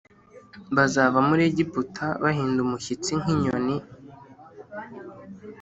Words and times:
Bazava 0.75 1.19
muri 1.27 1.41
Egiputa 1.49 2.05
bahinda 2.23 2.59
umushyitsi 2.65 3.11
nk 3.21 3.27
inyoni 3.33 3.75